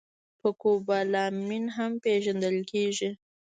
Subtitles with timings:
[0.39, 3.09] په کوبالامین هم پېژندل کېږي